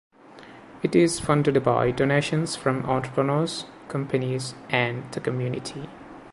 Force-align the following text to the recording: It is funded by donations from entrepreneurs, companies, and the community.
It 0.81 0.95
is 0.95 1.19
funded 1.19 1.63
by 1.63 1.91
donations 1.91 2.55
from 2.55 2.87
entrepreneurs, 2.87 3.65
companies, 3.87 4.55
and 4.67 5.03
the 5.11 5.19
community. 5.19 5.87